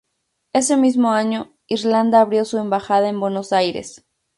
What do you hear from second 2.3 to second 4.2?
su embajada en Buenos Aires.